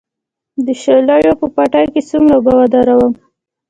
[0.65, 3.13] د شالیو په پټي کې څومره اوبه ودروم؟